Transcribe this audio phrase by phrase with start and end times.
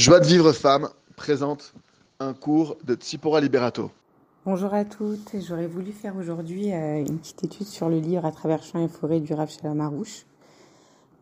[0.00, 1.74] Joie de vivre femme présente
[2.20, 3.90] un cours de Tsipora Liberato.
[4.46, 8.32] Bonjour à toutes, j'aurais voulu faire aujourd'hui euh, une petite étude sur le livre À
[8.32, 10.24] travers champs et forêts du Rav Shalom Arouche.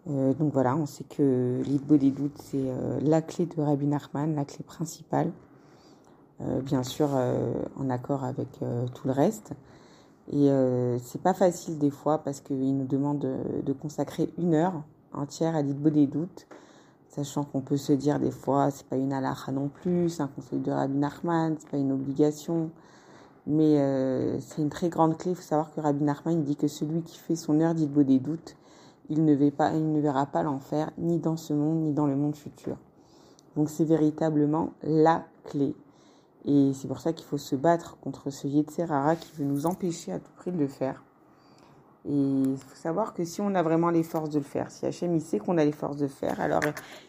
[0.08, 3.86] Euh, donc voilà, on sait que l'Idbo des doutes, c'est euh, la clé de Rabbi
[3.86, 5.32] Nachman, la clé principale,
[6.62, 7.08] bien sûr
[7.76, 9.54] en accord avec tout le reste.
[10.32, 10.48] Et
[11.02, 13.34] c'est pas facile des fois parce qu'il nous demande de,
[13.64, 16.46] de, consacrer une heure entière à l'Idbo des doutes
[17.08, 20.28] sachant qu'on peut se dire des fois c'est pas une halakha non plus, c'est un
[20.28, 22.70] conseil de Rabbi Nachman, c'est pas une obligation,
[23.46, 25.32] mais euh, c'est une très grande clé.
[25.32, 28.18] Il faut savoir que Rabbi Nachman dit que celui qui fait son heure d'Idbo des
[28.18, 28.56] doutes,
[29.08, 32.14] il ne, pas, il ne verra pas l'enfer ni dans ce monde ni dans le
[32.14, 32.76] monde futur.
[33.56, 35.74] Donc c'est véritablement la clé.
[36.44, 40.12] Et c'est pour ça qu'il faut se battre contre ce Yetzerara qui veut nous empêcher
[40.12, 41.02] à tout prix de le faire.
[42.06, 44.86] Et il faut savoir que si on a vraiment les forces de le faire, si
[44.86, 46.62] Hachem il sait qu'on a les forces de le faire, alors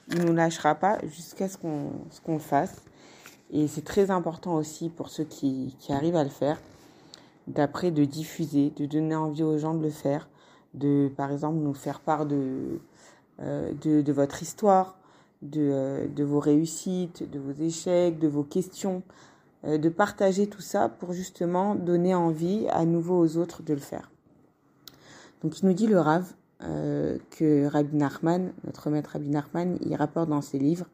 [0.10, 1.92] il ne nous lâchera pas jusqu'à ce qu'on
[2.26, 2.82] qu'on le fasse.
[3.52, 6.60] Et c'est très important aussi pour ceux qui, qui arrivent à le faire,
[7.48, 10.30] d'après de diffuser, de donner envie aux gens de le faire,
[10.76, 12.80] de par exemple nous faire part de,
[13.42, 14.98] euh, de, votre histoire,
[15.42, 19.02] de, euh, de vos réussites, de vos échecs, de vos questions,
[19.66, 23.80] euh, de partager tout ça pour justement donner envie à nouveau aux autres de le
[23.80, 24.12] faire.
[25.44, 29.96] Donc il nous dit le Rav euh, que Rabbi Nachman, notre maître Rabbi Nachman, il
[29.96, 30.88] rapporte dans ses livres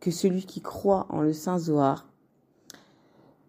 [0.00, 2.06] que celui qui croit en le Saint Zohar,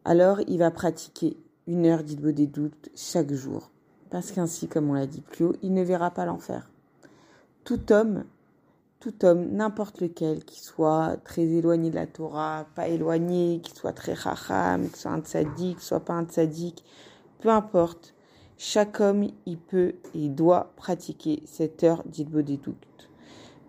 [0.06, 3.72] alors il va pratiquer une heure d'Idbo des doutes chaque jour.
[4.10, 6.70] Parce qu'ainsi, comme on l'a dit plus haut, il ne verra pas l'enfer.
[7.64, 8.26] Tout homme,
[9.00, 13.94] tout homme, n'importe lequel, qui soit très éloigné de la Torah, pas éloigné, qui soit
[13.94, 16.84] très racham, qui soit un tzaddik, qui soit pas un tzaddik,
[17.40, 18.14] peu importe,
[18.64, 23.10] chaque homme, il peut et doit pratiquer cette heure doutes.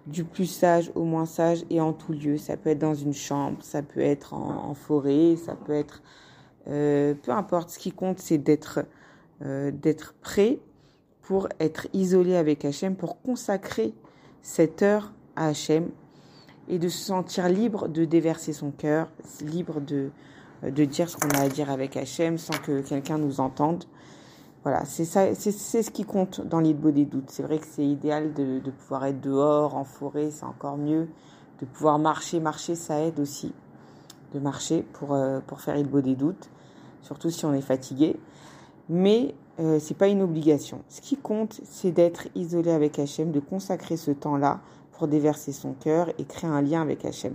[0.07, 2.37] Du plus sage au moins sage et en tout lieu.
[2.37, 6.03] Ça peut être dans une chambre, ça peut être en, forêt, ça peut être...
[6.69, 8.81] Euh, peu importe, ce qui compte, c'est d'être
[9.41, 10.59] euh, d'être prêt
[11.23, 13.95] pour être isolé avec Hachem, pour consacrer
[14.43, 15.89] cette heure à Hachem
[16.69, 20.11] et de se sentir libre de déverser son cœur, libre de,
[20.63, 23.87] de dire ce qu'on a à dire avec Hachem sans que quelqu'un nous entende.
[24.63, 27.31] Voilà, c'est ça, c'est ce qui compte dans l'île des doutes.
[27.31, 31.09] C'est vrai que c'est idéal de, de, pouvoir être dehors, en forêt, c'est encore mieux.
[31.61, 33.53] De pouvoir marcher, marcher, ça aide aussi
[34.33, 36.51] de marcher pour euh, pour faire l'île des doutes,
[37.03, 38.17] surtout si on est fatigué.
[38.89, 40.83] Mais euh, c'est pas une obligation.
[40.89, 44.61] Ce qui compte, c'est d'être isolé avec Hachem, de consacrer ce temps-là
[44.93, 47.35] pour déverser son cœur et créer un lien avec Hachem.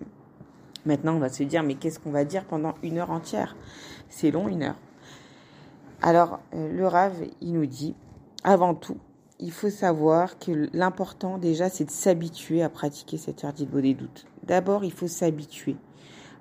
[0.85, 3.55] Maintenant, on va se dire, mais qu'est-ce qu'on va dire pendant une heure entière?
[4.09, 4.75] C'est long, une heure.
[6.01, 7.95] Alors, euh, le Rav, il nous dit,
[8.43, 8.97] avant tout,
[9.39, 13.93] il faut savoir que l'important déjà, c'est de s'habituer à pratiquer cette heure d'Ilbo des
[13.93, 14.25] doutes.
[14.43, 15.75] D'abord, il faut s'habituer.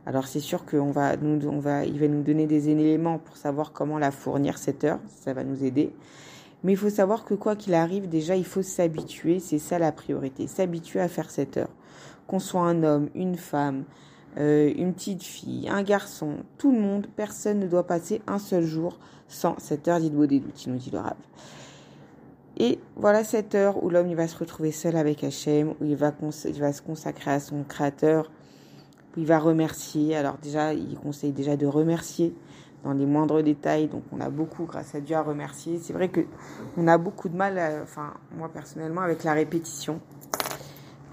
[0.04, 3.72] Alors, c'est sûr qu'on va, on va, il va nous donner des éléments pour savoir
[3.72, 5.00] comment la fournir cette heure.
[5.08, 5.92] Ça va nous aider.
[6.62, 9.40] Mais il faut savoir que quoi qu'il arrive, déjà, il faut s'habituer.
[9.40, 10.46] C'est ça la priorité.
[10.46, 11.70] S'habituer à faire cette heure.
[12.26, 13.84] Qu'on soit un homme, une femme,
[14.38, 18.64] euh, une petite fille, un garçon, tout le monde, personne ne doit passer un seul
[18.64, 18.98] jour
[19.28, 21.16] sans cette heure d'Idbo des doutes, nous dit le Rav.
[22.58, 25.96] Et voilà cette heure où l'homme il va se retrouver seul avec Hachem, où il
[25.96, 28.30] va, se consacrer à son Créateur,
[29.16, 30.16] où il va remercier.
[30.16, 32.34] Alors déjà, il conseille déjà de remercier
[32.84, 33.88] dans les moindres détails.
[33.88, 35.78] Donc on a beaucoup, grâce à Dieu, à remercier.
[35.82, 36.22] C'est vrai que
[36.78, 40.00] on a beaucoup de mal, enfin moi personnellement, avec la répétition.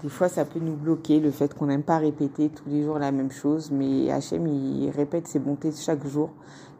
[0.04, 2.98] Des fois, ça peut nous bloquer le fait qu'on n'aime pas répéter tous les jours
[2.98, 6.28] la même chose, mais Hachem, il répète ses bontés chaque jour.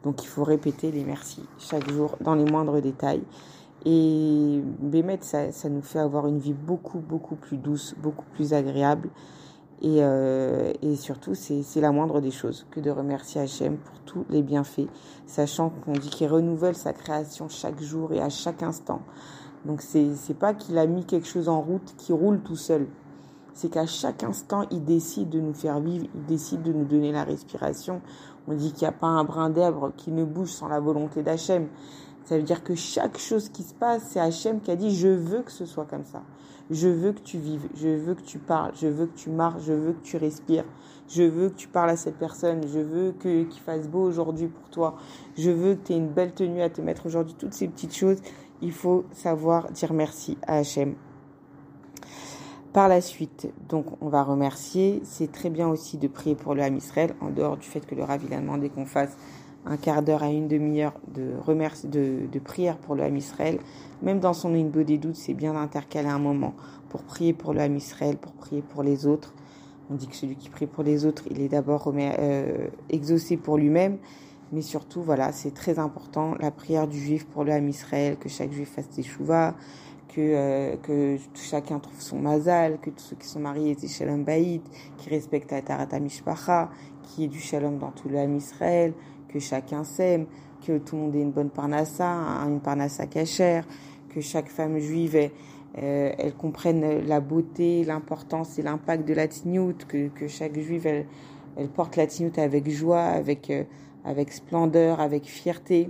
[0.03, 3.23] Donc, il faut répéter les merci chaque jour dans les moindres détails.
[3.83, 8.53] Et Bémet, ça, ça nous fait avoir une vie beaucoup, beaucoup plus douce, beaucoup plus
[8.53, 9.09] agréable.
[9.81, 14.23] Et, euh, et surtout, c'est la moindre des choses que de remercier Hachem pour tous
[14.29, 14.87] les bienfaits,
[15.25, 19.01] sachant qu'on dit qu'il renouvelle sa création chaque jour et à chaque instant.
[19.65, 22.85] Donc, c'est pas qu'il a mis quelque chose en route qui roule tout seul
[23.55, 27.13] c'est qu'à chaque instant, il décide de nous faire vivre, il décide de nous donner
[27.13, 28.01] la respiration.
[28.47, 31.23] On dit qu'il n'y a pas un brin d'herbe qui ne bouge sans la volonté
[31.23, 31.69] d'Hachem.
[32.25, 35.07] Ça veut dire que chaque chose qui se passe, c'est Hachem qui a dit je
[35.07, 36.21] veux que ce soit comme ça.
[36.69, 39.63] Je veux que tu vives, je veux que tu parles, je veux que tu marches,
[39.63, 40.65] je veux que tu respires,
[41.07, 44.47] je veux que tu parles à cette personne, je veux que qu'il fasse beau aujourd'hui
[44.47, 44.95] pour toi,
[45.37, 47.95] je veux que tu aies une belle tenue à te mettre aujourd'hui, toutes ces petites
[47.95, 48.17] choses,
[48.63, 50.95] il faut savoir dire merci à Hachem.
[52.75, 54.99] Par la suite, donc, on va remercier.
[55.05, 57.95] C'est très bien aussi de prier pour le Ham Israël, en dehors du fait que
[57.95, 59.15] le Rav a demandé qu'on fasse
[59.65, 61.35] un quart d'heure à une demi-heure de,
[61.87, 63.59] de, de prière pour le Ham Israël.
[64.01, 66.53] Même dans son Inbo des doutes, c'est bien d'intercaler un moment
[66.89, 69.33] pour prier pour le Ham Israël, pour prier pour les autres,
[69.89, 73.55] On dit que celui qui prie pour les autres, il est d'abord euh, exaucé pour
[73.55, 73.99] lui-même.
[74.51, 78.51] Mais surtout, voilà, c'est très important, la prière du juif pour le Israël, que chaque
[78.51, 79.53] juif fasse des chouvas,
[80.15, 84.23] que, euh, que chacun trouve son mazal, que tous ceux qui sont mariés aient shalom
[84.23, 84.63] baït,
[84.97, 86.69] qui respectent la tarata mishpacha,
[87.03, 88.93] qui ait du shalom dans tout le Israël,
[89.27, 90.25] que chacun s'aime,
[90.65, 92.07] que tout le monde ait une bonne parnassa,
[92.47, 93.67] une parnassa cachère,
[94.09, 95.29] que chaque femme juive
[95.77, 100.87] euh, elle comprenne la beauté, l'importance et l'impact de la tignout, que, que chaque juive
[100.87, 103.63] elle, porte la tignout avec joie, avec euh,
[104.05, 105.89] avec splendeur, avec fierté.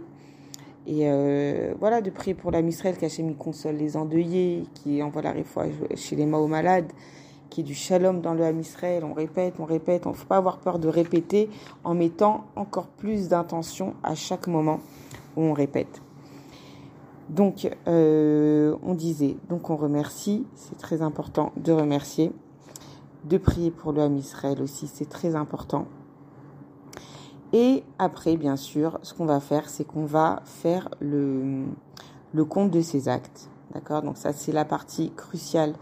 [0.87, 5.31] Et euh, voilà, de prier pour la Misraël, y console les endeuillés, qui envoie la
[5.31, 5.65] réfoua
[5.95, 6.91] chez les Mao malades,
[7.49, 9.03] qui est du shalom dans le.
[9.03, 10.05] On répète, on répète.
[10.05, 11.49] On ne faut pas avoir peur de répéter
[11.83, 14.79] en mettant encore plus d'intention à chaque moment
[15.35, 16.01] où on répète.
[17.29, 22.31] Donc, euh, on disait, donc on remercie, c'est très important de remercier,
[23.23, 24.03] de prier pour le
[24.61, 25.87] aussi, c'est très important.
[27.57, 31.63] Et après, bien sûr, ce qu'on va faire, c'est qu'on va faire le,
[32.49, 33.49] compte de ces actes.
[33.73, 34.01] D'accord?
[34.01, 35.73] Donc ça, c'est la partie cruciale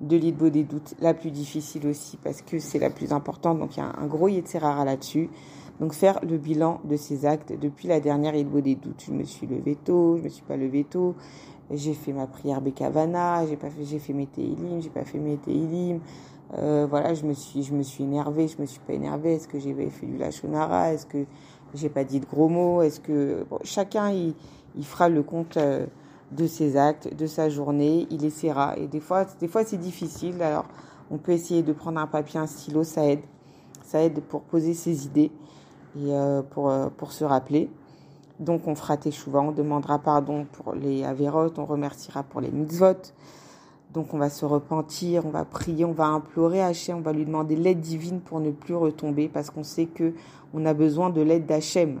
[0.00, 3.58] de l'idbo des doutes, la plus difficile aussi, parce que c'est la plus importante.
[3.58, 5.28] Donc il y a un gros rare là-dessus.
[5.80, 9.04] Donc faire le bilan de ces actes depuis la dernière idbo des doutes.
[9.06, 11.14] Je me suis levé tôt, je me suis pas levé tôt,
[11.70, 15.36] j'ai fait ma prière Bekavana, j'ai fait, j'ai fait mes Teilim, j'ai pas fait mes
[15.36, 16.00] Teilim,
[16.56, 19.34] euh, voilà, je me suis, je me suis énervée, je me suis pas énervée.
[19.34, 20.92] Est-ce que j'ai fait du lachonara?
[20.92, 21.24] Est-ce que
[21.74, 22.82] j'ai pas dit de gros mots?
[22.82, 24.34] Est-ce que bon, chacun il,
[24.76, 25.86] il, fera le compte euh,
[26.32, 28.76] de ses actes, de sa journée, il essaiera.
[28.78, 30.42] Et des fois, des fois c'est difficile.
[30.42, 30.64] Alors,
[31.10, 33.22] on peut essayer de prendre un papier, un stylo, ça aide,
[33.84, 35.30] ça aide pour poser ses idées
[35.96, 37.70] et euh, pour euh, pour se rappeler.
[38.40, 43.12] Donc, on fera teshuva, on demandera pardon pour les avérotes, on remerciera pour les mitzvot.
[43.94, 47.24] Donc on va se repentir, on va prier, on va implorer Hachem, on va lui
[47.24, 50.12] demander l'aide divine pour ne plus retomber parce qu'on sait que
[50.52, 52.00] on a besoin de l'aide d'Hachem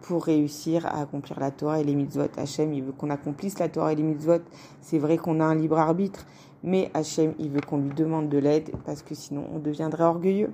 [0.00, 2.28] pour réussir à accomplir la Torah et les mitzvot.
[2.38, 4.40] Hachem, il veut qu'on accomplisse la Torah et les mitzvot.
[4.80, 6.26] C'est vrai qu'on a un libre arbitre,
[6.62, 10.50] mais Hachem, il veut qu'on lui demande de l'aide parce que sinon on deviendrait orgueilleux.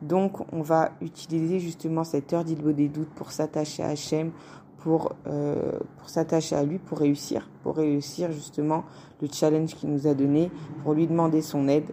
[0.00, 4.32] Donc on va utiliser justement cette heure d'île des doutes pour s'attacher à Hachem,
[4.82, 8.84] pour, euh, pour s'attacher à lui, pour réussir, pour réussir justement
[9.20, 10.50] le challenge qu'il nous a donné,
[10.82, 11.90] pour lui demander son aide.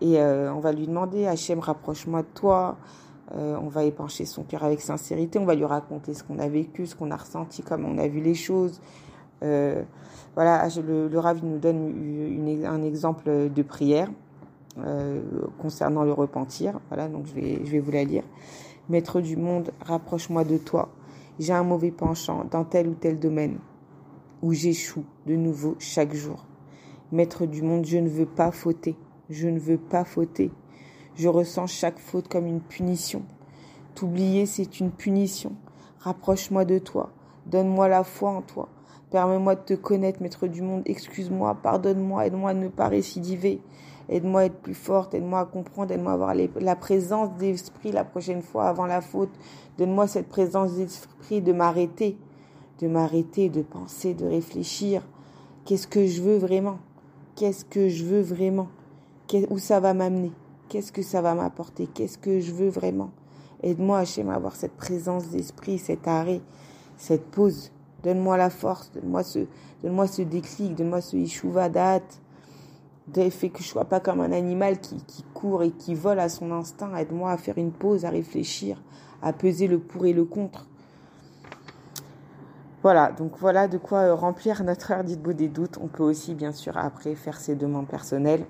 [0.00, 2.76] Et euh, on va lui demander, Hachem, rapproche-moi de toi.
[3.36, 5.38] Euh, on va épancher son cœur avec sincérité.
[5.38, 8.08] On va lui raconter ce qu'on a vécu, ce qu'on a ressenti, comment on a
[8.08, 8.80] vu les choses.
[9.40, 14.10] voilà, le, le Rav nous donne un exemple de prière
[15.58, 16.80] concernant le repentir.
[16.88, 18.24] Voilà, donc je vais, je vais vous la lire.
[18.88, 20.88] Maître du monde, rapproche-moi de toi
[21.38, 23.58] j'ai un mauvais penchant dans tel ou tel domaine
[24.42, 26.44] où j'échoue de nouveau chaque jour.
[27.12, 28.96] Maître du monde, je ne veux pas fauter,
[29.30, 30.50] je ne veux pas fauter.
[31.16, 33.22] Je ressens chaque faute comme une punition.
[33.94, 35.52] T'oublier, c'est une punition.
[36.00, 37.10] Rapproche-moi de toi,
[37.46, 38.68] donne-moi la foi en toi.
[39.10, 40.82] Permets-moi de te connaître, maître du monde.
[40.86, 43.60] Excuse-moi, pardonne-moi, aide-moi à ne pas récidiver.
[44.08, 48.04] Aide-moi à être plus forte, aide-moi à comprendre, aide-moi à avoir la présence d'esprit la
[48.04, 49.30] prochaine fois avant la faute.
[49.78, 52.18] Donne-moi cette présence d'esprit de m'arrêter,
[52.80, 55.02] de m'arrêter, de penser, de réfléchir.
[55.64, 56.78] Qu'est-ce que je veux vraiment?
[57.34, 58.68] Qu'est-ce que je veux vraiment?
[59.48, 60.32] Où ça va m'amener?
[60.68, 61.86] Qu'est-ce que ça va m'apporter?
[61.86, 63.10] Qu'est-ce que je veux vraiment?
[63.62, 66.42] Aide-moi, Hachem, à avoir cette présence d'esprit, cet arrêt,
[66.98, 67.72] cette pause.
[68.02, 69.46] Donne-moi la force, donne-moi ce,
[69.82, 72.20] donne-moi ce déclic, donne-moi ce ishuva date
[73.30, 76.28] fait que je sois pas comme un animal qui, qui court et qui vole à
[76.28, 76.94] son instinct.
[76.96, 78.80] Aide-moi à faire une pause, à réfléchir,
[79.22, 80.66] à peser le pour et le contre.
[82.82, 85.78] Voilà, donc voilà de quoi euh, remplir notre heure beau des doutes.
[85.80, 88.44] On peut aussi, bien sûr, après faire ses demandes personnelles.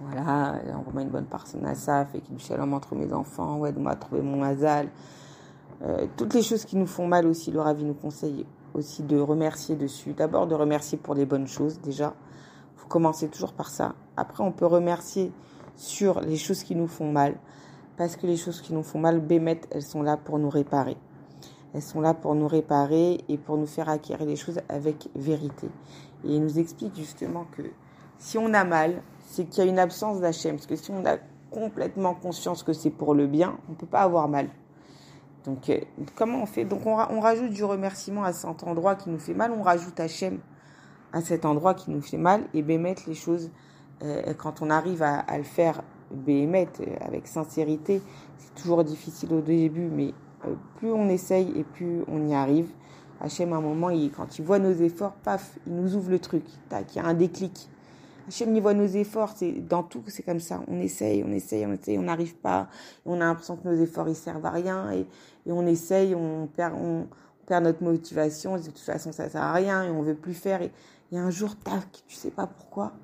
[0.00, 3.96] Voilà, envoie-moi une bonne personne à ça, fait qu'il shalom entre mes enfants, aide-moi à
[3.96, 4.88] trouver mon mazal.
[5.82, 9.18] Euh, toutes les choses qui nous font mal aussi, le Ravi nous conseille aussi de
[9.18, 10.12] remercier dessus.
[10.12, 12.14] D'abord de remercier pour les bonnes choses déjà
[12.92, 13.94] commencer toujours par ça.
[14.18, 15.32] Après, on peut remercier
[15.76, 17.36] sur les choses qui nous font mal.
[17.96, 20.98] Parce que les choses qui nous font mal, Bémet, elles sont là pour nous réparer.
[21.72, 25.68] Elles sont là pour nous réparer et pour nous faire acquérir les choses avec vérité.
[26.24, 27.62] Et il nous explique justement que
[28.18, 30.56] si on a mal, c'est qu'il y a une absence d'Hachem.
[30.56, 31.16] Parce que si on a
[31.50, 34.50] complètement conscience que c'est pour le bien, on ne peut pas avoir mal.
[35.46, 35.80] Donc, euh,
[36.14, 36.66] comment on fait?
[36.66, 39.98] Donc, on, on, rajoute du remerciement à cet endroit qui nous fait mal, on rajoute
[39.98, 40.40] Hachem
[41.12, 43.50] à cet endroit qui nous fait mal et bémettre les choses.
[44.02, 48.02] Euh, quand on arrive à, le faire bémettre euh, avec sincérité,
[48.38, 50.12] c'est toujours difficile au début, mais
[50.46, 52.68] euh, plus on essaye et plus on y arrive.
[53.20, 56.18] Hachem, à un moment, il, quand il voit nos efforts, paf, il nous ouvre le
[56.18, 56.44] truc.
[56.68, 57.68] Tac, il y a un déclic.
[58.26, 59.34] Hachem, il voit nos efforts.
[59.36, 60.60] C'est dans tout, c'est comme ça.
[60.66, 62.68] On essaye, on essaye, on essaye, on n'arrive pas.
[63.06, 65.06] On a l'impression que nos efforts ils servent à rien et,
[65.46, 67.06] et on essaye, on perd, on,
[67.46, 68.56] perd notre motivation.
[68.56, 70.62] De toute façon, ça sert à rien et on veut plus faire.
[70.62, 70.70] Et,
[71.12, 72.94] et un jour, tac, tu sais pas pourquoi,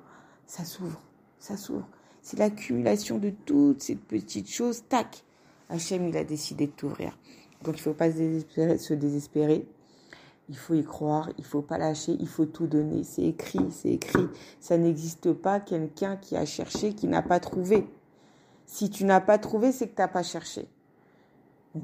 [0.47, 0.99] ça s'ouvre,
[1.37, 1.87] ça s'ouvre.
[2.21, 4.83] C'est l'accumulation de toutes ces petites choses.
[4.89, 5.23] Tac,
[5.69, 7.17] Hachem, il a décidé de t'ouvrir.
[7.63, 9.67] Donc il faut pas se désespérer, se désespérer.
[10.49, 13.03] Il faut y croire, il faut pas lâcher, il faut tout donner.
[13.03, 14.27] C'est écrit, c'est écrit.
[14.59, 17.87] Ça n'existe pas quelqu'un qui a cherché, qui n'a pas trouvé.
[18.65, 20.67] Si tu n'as pas trouvé, c'est que tu n'as pas cherché.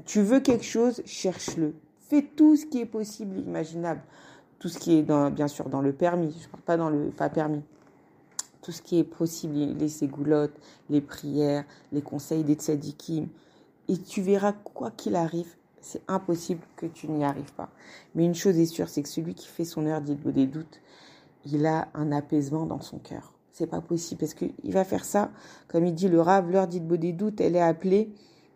[0.04, 1.74] Tu veux quelque chose, cherche-le.
[2.00, 4.02] Fais tout ce qui est possible, imaginable.
[4.58, 6.34] Tout ce qui est dans, bien sûr dans le permis.
[6.38, 7.62] Je ne parle pas dans le pas permis.
[8.62, 10.58] Tout ce qui est possible, les ségoulottes,
[10.90, 13.28] les prières, les conseils des tzadikim.
[13.88, 17.70] Et tu verras, quoi qu'il arrive, c'est impossible que tu n'y arrives pas.
[18.14, 20.80] Mais une chose est sûre, c'est que celui qui fait son heure d'Idbo des doutes,
[21.44, 23.32] il a un apaisement dans son cœur.
[23.52, 25.30] C'est pas possible parce qu'il va faire ça,
[25.68, 28.10] comme il dit le Rav, l'heure d'Idbo des doutes, elle est appelée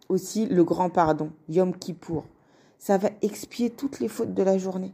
[0.08, 2.24] aussi le grand pardon, Yom Kippour.
[2.78, 4.92] Ça va expier toutes les fautes de la journée.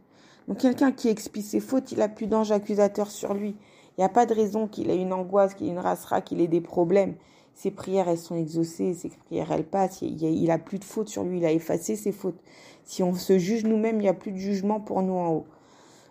[0.49, 3.57] Donc quelqu'un qui expie ses fautes, il a plus d'ange accusateur sur lui.
[3.97, 6.41] Il n'y a pas de raison qu'il ait une angoisse, qu'il ait une racera, qu'il
[6.41, 7.15] ait des problèmes
[7.57, 10.03] ses prières, elles sont exaucées, ses prières, elles passent.
[10.03, 12.39] Il, a, plus de fautes sur lui, il a effacé ses fautes.
[12.85, 15.47] Si on se juge nous-mêmes, il n'y a plus de jugement pour nous en haut.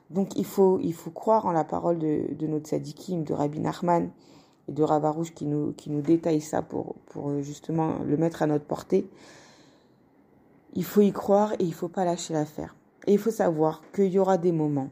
[0.09, 4.09] Donc il faut, il faut croire en la parole de, notre sadikim, de Rabbi Nachman
[4.67, 8.47] et de Ravarouche qui nous, qui nous détaille ça pour, pour justement le mettre à
[8.47, 9.07] notre portée.
[10.73, 12.75] Il faut y croire et il faut pas lâcher l'affaire.
[13.05, 14.89] Et il faut savoir qu'il y aura des moments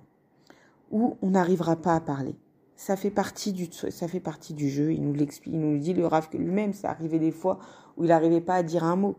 [0.92, 2.36] où on n'arrivera pas à parler
[2.84, 4.92] ça fait partie du jeu.
[4.92, 7.60] Il nous l'explique, nous dit le Rav que lui-même, ça arrivait des fois
[7.96, 9.16] où il n'arrivait pas à dire un mot.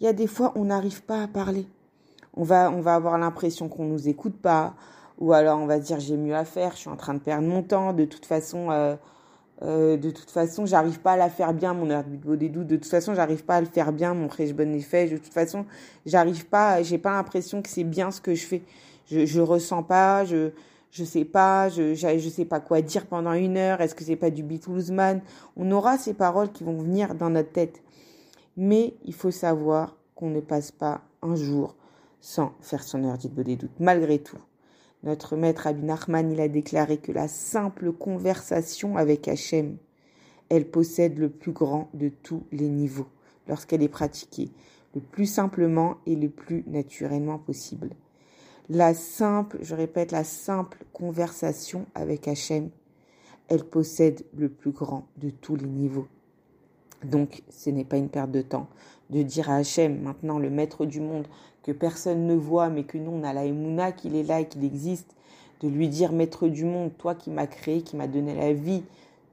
[0.00, 1.66] Il y a des fois on n'arrive pas à parler.
[2.34, 4.74] On va on va avoir l'impression qu'on nous écoute pas,
[5.18, 7.48] ou alors on va dire j'ai mieux à faire, je suis en train de perdre
[7.48, 7.92] mon temps.
[7.92, 8.96] De toute façon, euh,
[9.64, 12.66] euh, de toute façon, j'arrive pas à la faire bien mon de des doutes.
[12.66, 15.08] De toute façon, j'arrive pas à le faire bien mon bon effet.
[15.08, 15.64] De toute façon,
[16.04, 18.62] j'arrive pas, j'ai pas l'impression que c'est bien ce que je fais.
[19.10, 20.50] Je je ressens pas, je
[20.90, 24.14] je sais pas, je, je, sais pas quoi dire pendant une heure, est-ce que c'est
[24.14, 25.22] pas du Beatlesman
[25.56, 27.82] On aura ces paroles qui vont venir dans notre tête.
[28.56, 31.74] Mais il faut savoir qu'on ne passe pas un jour
[32.20, 34.38] sans faire son heure d'Idbo des doutes, malgré tout.
[35.04, 39.76] Notre maître Abin Nachman, il a déclaré que la simple conversation avec Hachem,
[40.48, 43.08] elle possède le plus grand de tous les niveaux
[43.46, 44.50] lorsqu'elle est pratiquée,
[44.94, 47.90] le plus simplement et le plus naturellement possible
[48.68, 52.70] la simple, je répète, la simple conversation avec Hachem,
[53.48, 56.08] elle possède le plus grand de tous les niveaux.
[57.04, 58.68] Donc, ce n'est pas une perte de temps
[59.10, 61.26] de dire à Hachem, maintenant le maître du monde,
[61.62, 64.48] que personne ne voit, mais que nous, on a la Emouna, qu'il est là et
[64.48, 65.14] qu'il existe,
[65.60, 68.82] de lui dire, maître du monde, toi qui m'as créé, qui m'as donné la vie,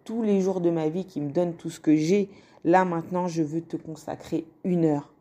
[0.04, 2.30] tous les jours de ma vie, qui me donne tout ce que j'ai,
[2.64, 5.12] là maintenant, je veux te consacrer une heure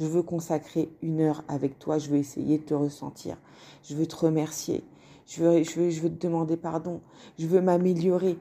[0.00, 1.98] je veux consacrer une heure avec toi.
[1.98, 3.36] Je veux essayer de te ressentir.
[3.84, 4.82] Je veux te remercier.
[5.26, 7.00] Je veux, je veux, je veux te demander pardon.
[7.38, 8.38] Je veux m'améliorer.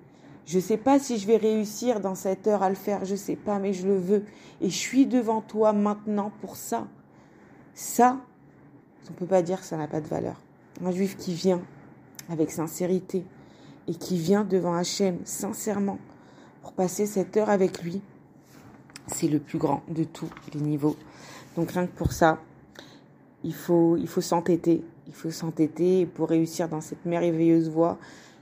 [0.49, 3.05] Je ne sais pas si je vais réussir dans cette heure à le faire.
[3.05, 4.25] Je ne sais pas, mais je le veux.
[4.61, 6.87] Et je suis devant toi maintenant pour ça.
[7.75, 8.17] Ça,
[9.07, 10.41] on ne peut pas dire que ça n'a pas de valeur.
[10.83, 11.61] Un juif qui vient
[12.29, 13.23] avec sincérité
[13.87, 15.99] et qui vient devant Hachem sincèrement
[16.63, 18.01] pour passer cette heure avec lui,
[19.05, 20.95] c'est le plus grand de tous les niveaux.
[21.57, 22.39] Donc rien que pour ça,
[23.43, 24.83] il faut, il faut s'entêter.
[25.05, 27.99] Il faut s'entêter pour réussir dans cette merveilleuse voie,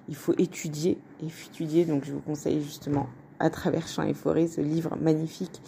[0.07, 1.85] il faut étudier et étudier.
[1.85, 3.07] Donc je vous conseille justement
[3.39, 5.61] à travers Champs et Forêts ce livre magnifique.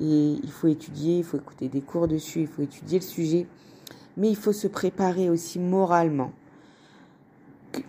[0.00, 3.46] Et il faut étudier, il faut écouter des cours dessus, il faut étudier le sujet.
[4.16, 6.32] Mais il faut se préparer aussi moralement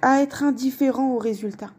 [0.01, 1.71] à être indifférent aux résultats.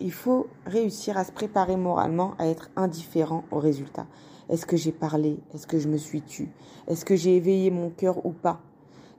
[0.00, 4.06] Il faut réussir à se préparer moralement à être indifférent aux résultats.
[4.48, 5.38] Est-ce que j'ai parlé?
[5.52, 6.50] Est-ce que je me suis tue?
[6.86, 8.60] Est-ce que j'ai éveillé mon cœur ou pas?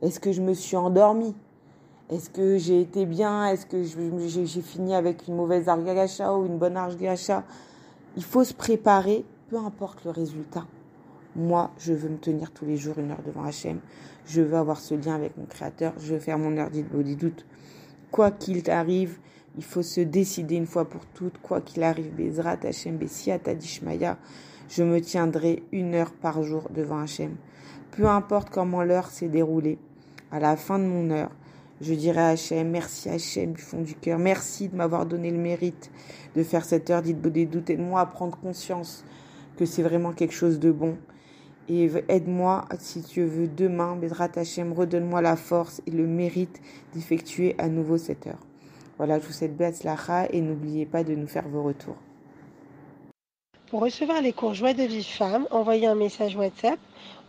[0.02, 1.36] Est-ce que je me suis endormie?
[2.10, 3.48] Est-ce que j'ai été bien?
[3.48, 7.44] Est-ce que j'ai fini avec une mauvaise argacha ou une bonne argacha
[8.18, 10.66] Il faut se préparer, peu importe le résultat.
[11.36, 13.80] Moi, je veux me tenir tous les jours une heure devant Hachem.
[14.26, 15.94] Je veux avoir ce lien avec mon Créateur.
[16.00, 17.46] Je veux faire mon heure des doutes.
[18.12, 19.20] Quoi qu'il arrive,
[19.56, 21.38] il faut se décider une fois pour toutes.
[21.42, 24.18] Quoi qu'il arrive, Bezrat, Hachem, Bessia, Tadishmaya
[24.70, 27.36] je me tiendrai une heure par jour devant Hachem.
[27.92, 29.80] Peu importe comment l'heure s'est déroulée.
[30.32, 31.32] À la fin de mon heure,
[31.82, 35.38] je dirai à Hachem, merci Hachem du fond du cœur, merci de m'avoir donné le
[35.38, 35.92] mérite
[36.36, 39.04] de faire cette heure dites des doutes, aide-moi à prendre conscience
[39.58, 40.98] que c'est vraiment quelque chose de bon.
[41.68, 46.60] Et aide-moi, si tu veux, demain, Bédrat Hachem, redonne-moi la force et le mérite
[46.94, 48.40] d'effectuer à nouveau cette heure.
[48.98, 51.98] Voilà, je vous souhaite Beatzlacha et n'oubliez pas de nous faire vos retours.
[53.70, 56.80] Pour recevoir les cours Joie de vie femme, envoyez un message WhatsApp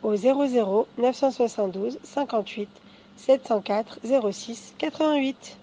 [0.02, 2.68] au 00 972 58
[3.26, 5.58] 704 06 88.